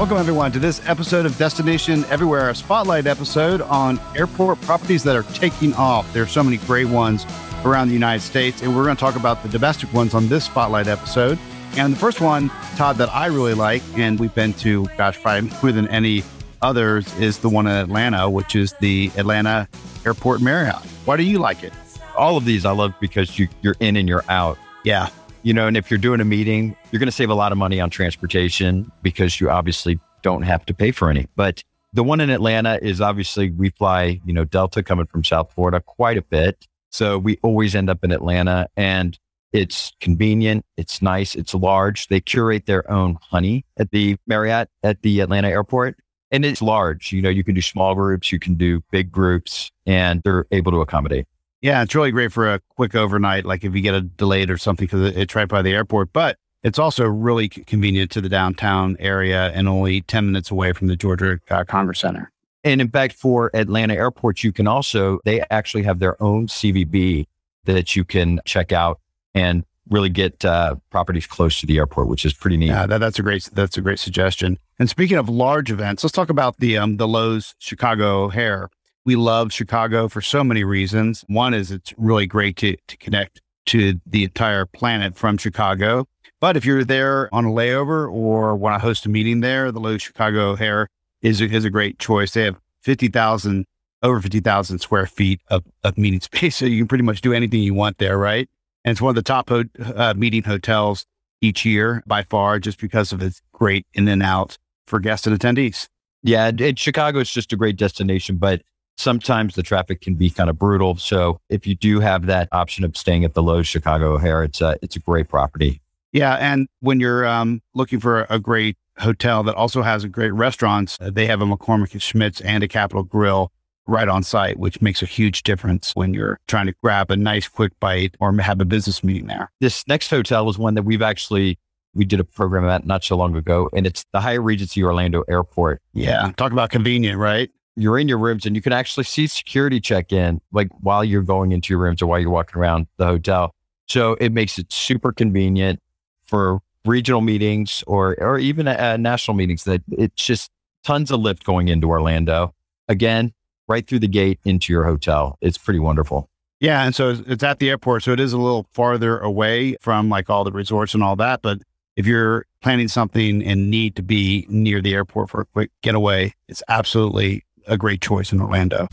Welcome, 0.00 0.16
everyone, 0.16 0.50
to 0.52 0.58
this 0.58 0.80
episode 0.88 1.26
of 1.26 1.36
Destination 1.36 2.06
Everywhere, 2.06 2.48
a 2.48 2.54
spotlight 2.54 3.06
episode 3.06 3.60
on 3.60 4.00
airport 4.16 4.58
properties 4.62 5.02
that 5.02 5.14
are 5.14 5.24
taking 5.34 5.74
off. 5.74 6.10
There 6.14 6.22
are 6.22 6.26
so 6.26 6.42
many 6.42 6.56
great 6.56 6.86
ones 6.86 7.26
around 7.66 7.88
the 7.88 7.92
United 7.92 8.22
States, 8.22 8.62
and 8.62 8.74
we're 8.74 8.84
going 8.84 8.96
to 8.96 9.00
talk 9.00 9.16
about 9.16 9.42
the 9.42 9.50
domestic 9.50 9.92
ones 9.92 10.14
on 10.14 10.26
this 10.26 10.46
spotlight 10.46 10.86
episode. 10.86 11.38
And 11.76 11.92
the 11.92 11.98
first 11.98 12.22
one, 12.22 12.48
Todd, 12.76 12.96
that 12.96 13.10
I 13.10 13.26
really 13.26 13.52
like, 13.52 13.82
and 13.94 14.18
we've 14.18 14.34
been 14.34 14.54
to, 14.54 14.86
gosh, 14.96 15.20
probably 15.20 15.50
more 15.62 15.70
than 15.70 15.86
any 15.88 16.24
others, 16.62 17.14
is 17.18 17.36
the 17.36 17.50
one 17.50 17.66
in 17.66 17.74
Atlanta, 17.74 18.30
which 18.30 18.56
is 18.56 18.72
the 18.80 19.10
Atlanta 19.18 19.68
Airport 20.06 20.40
Marriott. 20.40 20.82
Why 21.04 21.18
do 21.18 21.24
you 21.24 21.38
like 21.40 21.62
it? 21.62 21.74
All 22.16 22.38
of 22.38 22.46
these 22.46 22.64
I 22.64 22.70
love 22.70 22.94
because 23.02 23.38
you, 23.38 23.48
you're 23.60 23.76
in 23.80 23.98
and 23.98 24.08
you're 24.08 24.24
out. 24.30 24.56
Yeah. 24.82 25.10
You 25.42 25.54
know, 25.54 25.66
and 25.66 25.76
if 25.76 25.90
you're 25.90 25.98
doing 25.98 26.20
a 26.20 26.24
meeting, 26.24 26.76
you're 26.90 26.98
going 26.98 27.06
to 27.06 27.12
save 27.12 27.30
a 27.30 27.34
lot 27.34 27.50
of 27.50 27.56
money 27.56 27.80
on 27.80 27.88
transportation 27.88 28.92
because 29.02 29.40
you 29.40 29.48
obviously 29.48 29.98
don't 30.22 30.42
have 30.42 30.66
to 30.66 30.74
pay 30.74 30.90
for 30.90 31.08
any. 31.08 31.28
But 31.34 31.64
the 31.94 32.04
one 32.04 32.20
in 32.20 32.28
Atlanta 32.28 32.78
is 32.82 33.00
obviously 33.00 33.50
we 33.50 33.70
fly, 33.70 34.20
you 34.24 34.34
know, 34.34 34.44
Delta 34.44 34.82
coming 34.82 35.06
from 35.06 35.24
South 35.24 35.52
Florida 35.52 35.80
quite 35.80 36.18
a 36.18 36.22
bit. 36.22 36.66
So 36.90 37.18
we 37.18 37.38
always 37.42 37.74
end 37.74 37.88
up 37.88 38.04
in 38.04 38.12
Atlanta 38.12 38.68
and 38.76 39.18
it's 39.52 39.92
convenient. 40.00 40.64
It's 40.76 41.02
nice. 41.02 41.34
It's 41.34 41.54
large. 41.54 42.08
They 42.08 42.20
curate 42.20 42.66
their 42.66 42.88
own 42.90 43.18
honey 43.20 43.64
at 43.78 43.90
the 43.90 44.16
Marriott 44.26 44.68
at 44.82 45.02
the 45.02 45.20
Atlanta 45.20 45.48
airport. 45.48 45.96
And 46.30 46.44
it's 46.44 46.62
large. 46.62 47.12
You 47.12 47.22
know, 47.22 47.30
you 47.30 47.42
can 47.42 47.54
do 47.54 47.62
small 47.62 47.94
groups, 47.94 48.30
you 48.30 48.38
can 48.38 48.54
do 48.54 48.84
big 48.92 49.10
groups, 49.10 49.72
and 49.86 50.22
they're 50.22 50.46
able 50.52 50.70
to 50.70 50.80
accommodate. 50.80 51.26
Yeah, 51.62 51.82
it's 51.82 51.94
really 51.94 52.10
great 52.10 52.32
for 52.32 52.52
a 52.52 52.60
quick 52.76 52.94
overnight, 52.94 53.44
like 53.44 53.64
if 53.64 53.74
you 53.74 53.82
get 53.82 53.94
a 53.94 54.00
delayed 54.00 54.50
or 54.50 54.56
something 54.56 54.86
because 54.86 55.14
it's 55.14 55.34
right 55.34 55.48
by 55.48 55.62
the 55.62 55.72
airport. 55.72 56.12
But 56.12 56.38
it's 56.62 56.78
also 56.78 57.06
really 57.06 57.48
convenient 57.48 58.10
to 58.12 58.20
the 58.20 58.28
downtown 58.28 58.96
area 58.98 59.50
and 59.52 59.68
only 59.68 60.02
10 60.02 60.26
minutes 60.26 60.50
away 60.50 60.72
from 60.72 60.86
the 60.88 60.96
Georgia 60.96 61.38
uh, 61.50 61.64
Congress 61.64 62.00
Center. 62.00 62.30
And 62.64 62.80
in 62.80 62.88
fact, 62.88 63.14
for 63.14 63.50
Atlanta 63.54 63.94
airports, 63.94 64.44
you 64.44 64.52
can 64.52 64.66
also, 64.66 65.20
they 65.24 65.42
actually 65.50 65.82
have 65.84 65.98
their 65.98 66.22
own 66.22 66.46
CVB 66.46 67.26
that 67.64 67.96
you 67.96 68.04
can 68.04 68.40
check 68.44 68.72
out 68.72 69.00
and 69.34 69.64
really 69.88 70.08
get 70.08 70.44
uh, 70.44 70.76
properties 70.90 71.26
close 71.26 71.60
to 71.60 71.66
the 71.66 71.78
airport, 71.78 72.08
which 72.08 72.24
is 72.24 72.32
pretty 72.32 72.56
neat. 72.56 72.68
Yeah, 72.68 72.86
that, 72.86 72.98
that's 72.98 73.18
a 73.18 73.22
great 73.22 73.48
that's 73.52 73.76
a 73.76 73.80
great 73.80 73.98
suggestion. 73.98 74.58
And 74.78 74.88
speaking 74.88 75.18
of 75.18 75.28
large 75.28 75.70
events, 75.70 76.04
let's 76.04 76.12
talk 76.12 76.30
about 76.30 76.58
the 76.58 76.78
um, 76.78 76.96
the 76.96 77.06
Loews 77.06 77.54
Chicago 77.58 78.24
O'Hare. 78.24 78.70
We 79.04 79.16
love 79.16 79.52
Chicago 79.52 80.08
for 80.08 80.20
so 80.20 80.44
many 80.44 80.64
reasons. 80.64 81.24
One 81.28 81.54
is 81.54 81.70
it's 81.70 81.94
really 81.96 82.26
great 82.26 82.56
to, 82.58 82.76
to 82.88 82.96
connect 82.98 83.40
to 83.66 84.00
the 84.06 84.24
entire 84.24 84.66
planet 84.66 85.16
from 85.16 85.38
Chicago. 85.38 86.06
But 86.40 86.56
if 86.56 86.64
you're 86.64 86.84
there 86.84 87.32
on 87.34 87.44
a 87.44 87.50
layover 87.50 88.10
or 88.12 88.56
want 88.56 88.74
to 88.74 88.78
host 88.78 89.06
a 89.06 89.08
meeting 89.08 89.40
there, 89.40 89.70
the 89.70 89.80
Loews 89.80 90.00
Chicago 90.00 90.50
O'Hare 90.50 90.88
is 91.22 91.40
a, 91.40 91.44
is 91.44 91.64
a 91.64 91.70
great 91.70 91.98
choice. 91.98 92.32
They 92.32 92.44
have 92.44 92.58
50,000, 92.82 93.66
over 94.02 94.20
50,000 94.20 94.78
square 94.78 95.06
feet 95.06 95.40
of, 95.48 95.64
of 95.84 95.98
meeting 95.98 96.20
space. 96.20 96.56
So 96.58 96.66
you 96.66 96.78
can 96.78 96.88
pretty 96.88 97.04
much 97.04 97.20
do 97.20 97.32
anything 97.32 97.62
you 97.62 97.74
want 97.74 97.98
there, 97.98 98.18
right? 98.18 98.48
And 98.84 98.92
it's 98.92 99.00
one 99.00 99.10
of 99.10 99.16
the 99.16 99.22
top 99.22 99.48
ho- 99.50 99.64
uh, 99.94 100.14
meeting 100.16 100.42
hotels 100.42 101.04
each 101.42 101.64
year 101.64 102.02
by 102.06 102.22
far, 102.22 102.58
just 102.58 102.80
because 102.80 103.12
of 103.12 103.22
its 103.22 103.40
great 103.52 103.86
in 103.94 104.08
and 104.08 104.22
out 104.22 104.56
for 104.86 104.98
guests 105.00 105.26
and 105.26 105.38
attendees. 105.38 105.88
Yeah, 106.22 106.50
Chicago 106.76 107.20
is 107.20 107.30
just 107.30 107.52
a 107.52 107.56
great 107.56 107.76
destination, 107.76 108.36
but 108.36 108.62
sometimes 109.00 109.54
the 109.54 109.62
traffic 109.62 110.00
can 110.00 110.14
be 110.14 110.30
kind 110.30 110.50
of 110.50 110.58
brutal. 110.58 110.96
So 110.96 111.40
if 111.48 111.66
you 111.66 111.74
do 111.74 112.00
have 112.00 112.26
that 112.26 112.48
option 112.52 112.84
of 112.84 112.96
staying 112.96 113.24
at 113.24 113.34
the 113.34 113.42
Loews 113.42 113.66
Chicago 113.66 114.14
O'Hare, 114.14 114.44
it's 114.44 114.60
a, 114.60 114.76
it's 114.82 114.96
a 114.96 115.00
great 115.00 115.28
property. 115.28 115.80
Yeah. 116.12 116.34
And 116.34 116.68
when 116.80 117.00
you're 117.00 117.26
um, 117.26 117.62
looking 117.74 118.00
for 118.00 118.26
a 118.28 118.38
great 118.38 118.76
hotel 118.98 119.42
that 119.44 119.54
also 119.54 119.82
has 119.82 120.04
a 120.04 120.08
great 120.08 120.32
restaurants, 120.32 120.98
uh, 121.00 121.10
they 121.10 121.26
have 121.26 121.40
a 121.40 121.46
McCormick 121.46 121.92
and 121.92 122.00
Schmick's 122.00 122.40
and 122.40 122.62
a 122.62 122.68
Capital 122.68 123.02
Grille 123.02 123.50
right 123.86 124.08
on 124.08 124.22
site, 124.22 124.58
which 124.58 124.82
makes 124.82 125.02
a 125.02 125.06
huge 125.06 125.42
difference 125.42 125.92
when 125.96 126.12
you're 126.14 126.38
trying 126.46 126.66
to 126.66 126.74
grab 126.82 127.10
a 127.10 127.16
nice 127.16 127.48
quick 127.48 127.72
bite 127.80 128.16
or 128.20 128.32
have 128.40 128.60
a 128.60 128.64
business 128.64 129.02
meeting 129.02 129.26
there. 129.26 129.50
This 129.60 129.86
next 129.88 130.10
hotel 130.10 130.48
is 130.48 130.58
one 130.58 130.74
that 130.74 130.82
we've 130.82 131.02
actually 131.02 131.58
we 131.94 132.04
did 132.04 132.20
a 132.20 132.24
program 132.24 132.64
at 132.66 132.86
not 132.86 133.02
so 133.02 133.16
long 133.16 133.34
ago, 133.34 133.68
and 133.74 133.84
it's 133.84 134.04
the 134.12 134.20
Hyatt 134.20 134.42
Regency 134.42 134.82
Orlando 134.84 135.24
Airport. 135.28 135.82
Yeah, 135.92 136.30
talk 136.36 136.52
about 136.52 136.70
convenient, 136.70 137.18
right? 137.18 137.50
You're 137.82 137.98
in 137.98 138.08
your 138.08 138.18
rooms 138.18 138.46
and 138.46 138.54
you 138.54 138.62
can 138.62 138.72
actually 138.72 139.04
see 139.04 139.26
security 139.26 139.80
check 139.80 140.12
in 140.12 140.40
like 140.52 140.68
while 140.80 141.04
you're 141.04 141.22
going 141.22 141.52
into 141.52 141.72
your 141.72 141.80
rooms 141.80 142.02
or 142.02 142.06
while 142.06 142.18
you're 142.18 142.30
walking 142.30 142.60
around 142.60 142.86
the 142.96 143.06
hotel. 143.06 143.54
So 143.86 144.14
it 144.14 144.32
makes 144.32 144.58
it 144.58 144.72
super 144.72 145.12
convenient 145.12 145.80
for 146.24 146.60
regional 146.84 147.20
meetings 147.20 147.82
or 147.86 148.16
or 148.20 148.38
even 148.38 148.68
uh, 148.68 148.96
national 148.96 149.36
meetings 149.36 149.64
that 149.64 149.82
it's 149.92 150.24
just 150.24 150.50
tons 150.84 151.10
of 151.10 151.20
lift 151.20 151.44
going 151.44 151.68
into 151.68 151.88
Orlando. 151.88 152.54
Again, 152.88 153.32
right 153.68 153.86
through 153.86 154.00
the 154.00 154.08
gate 154.08 154.40
into 154.44 154.72
your 154.72 154.84
hotel. 154.84 155.38
It's 155.40 155.58
pretty 155.58 155.80
wonderful. 155.80 156.28
Yeah, 156.58 156.84
and 156.84 156.94
so 156.94 157.16
it's 157.26 157.42
at 157.42 157.58
the 157.58 157.70
airport, 157.70 158.02
so 158.02 158.12
it 158.12 158.20
is 158.20 158.34
a 158.34 158.38
little 158.38 158.66
farther 158.72 159.18
away 159.18 159.76
from 159.80 160.10
like 160.10 160.28
all 160.28 160.44
the 160.44 160.52
resorts 160.52 160.92
and 160.92 161.02
all 161.02 161.16
that, 161.16 161.40
but 161.40 161.60
if 161.96 162.06
you're 162.06 162.46
planning 162.62 162.88
something 162.88 163.42
and 163.44 163.70
need 163.70 163.96
to 163.96 164.02
be 164.02 164.46
near 164.48 164.80
the 164.80 164.94
airport 164.94 165.30
for 165.30 165.42
a 165.42 165.44
quick 165.46 165.70
getaway, 165.82 166.34
it's 166.48 166.62
absolutely 166.68 167.44
a 167.70 167.78
great 167.78 168.00
choice 168.00 168.32
in 168.32 168.40
Orlando. 168.40 168.88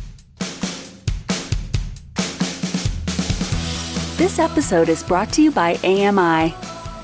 This 4.17 4.39
episode 4.39 4.89
is 4.89 5.03
brought 5.03 5.31
to 5.33 5.41
you 5.41 5.51
by 5.51 5.75
AMI. 5.83 6.55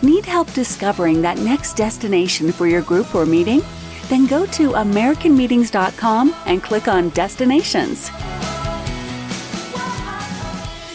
Need 0.01 0.25
help 0.25 0.51
discovering 0.53 1.21
that 1.21 1.37
next 1.37 1.75
destination 1.75 2.51
for 2.51 2.67
your 2.67 2.81
group 2.81 3.13
or 3.13 3.25
meeting? 3.25 3.61
Then 4.09 4.25
go 4.25 4.45
to 4.47 4.71
AmericanMeetings.com 4.71 6.35
and 6.45 6.61
click 6.61 6.87
on 6.87 7.09
Destinations. 7.09 8.09